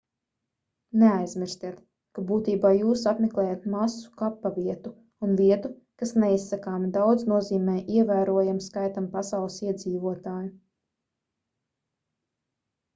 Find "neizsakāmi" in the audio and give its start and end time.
6.25-6.91